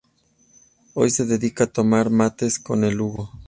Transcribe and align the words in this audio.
Hoy 0.95 1.11
se 1.11 1.25
dedica 1.27 1.65
a 1.65 1.71
tomar 1.71 2.09
mates 2.09 2.57
con 2.57 2.83
el 2.83 2.99
Hugo. 2.99 3.29